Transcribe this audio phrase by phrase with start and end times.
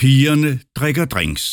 [0.00, 1.44] Pigerne drikker drinks.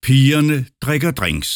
[0.00, 1.50] Pigerne drikker drinks.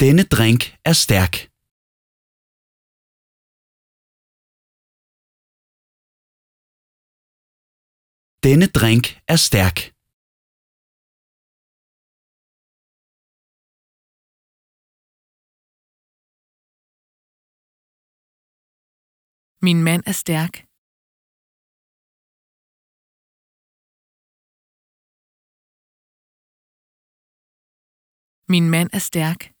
[0.00, 1.51] Denne drink er stærk.
[8.48, 9.78] Denne drink er stærk.
[19.66, 20.54] Min mand er stærk.
[28.52, 29.51] Min mand er stærk.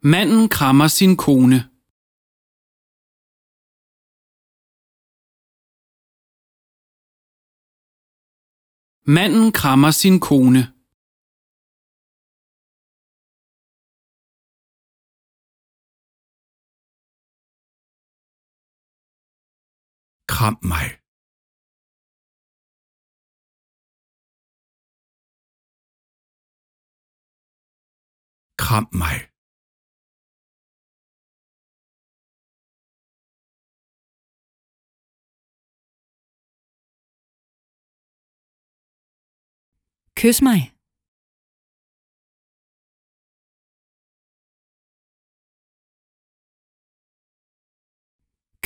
[0.00, 1.70] Manden krammer sin kone.
[9.04, 10.62] Manden krammer sin kone.
[20.28, 20.88] Kram mig.
[28.56, 29.37] Kram mig.
[40.20, 40.60] Kys mig.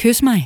[0.01, 0.43] Kys mig.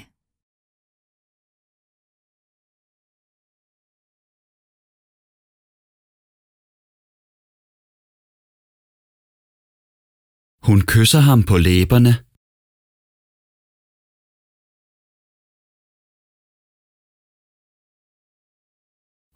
[10.67, 12.26] Hun kysser ham på læberne.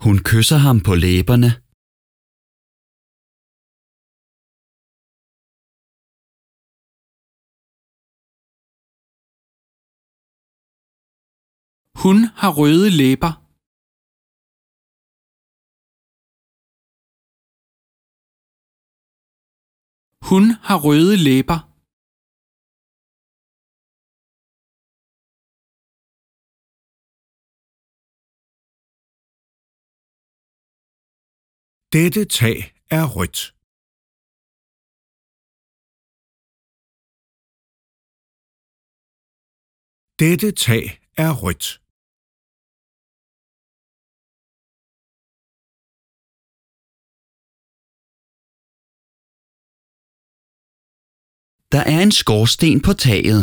[0.05, 1.51] Hun kysser ham på læberne.
[12.03, 13.33] Hun har røde læber.
[20.31, 21.70] Hun har røde læber.
[31.93, 32.59] Dette tag
[32.99, 33.39] er rødt.
[40.21, 40.85] Dette tag
[41.25, 41.67] er rødt.
[51.73, 53.43] Der er en skorsten på taget.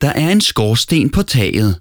[0.00, 1.80] Der er en skorsten på taget.